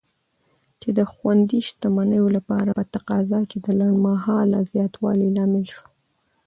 چې 0.81 0.89
د 0.97 0.99
خوندي 1.13 1.59
شتمنیو 1.67 2.27
لپاره 2.37 2.69
په 2.79 2.83
تقاضا 2.93 3.41
کې 3.49 3.57
د 3.61 3.67
لنډمهاله 3.79 4.59
زیاتوالي 4.71 5.29
لامل 5.35 5.65
شو. 5.73 5.85